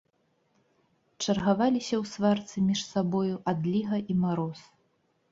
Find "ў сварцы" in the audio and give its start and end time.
2.01-2.63